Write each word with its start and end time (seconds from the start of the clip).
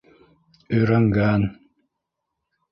Өйрәнгән. 0.77 1.45